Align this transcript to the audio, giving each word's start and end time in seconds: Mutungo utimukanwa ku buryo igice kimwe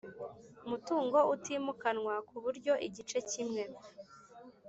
Mutungo 0.69 1.19
utimukanwa 1.33 2.13
ku 2.27 2.35
buryo 2.43 2.73
igice 2.87 3.17
kimwe 3.29 3.63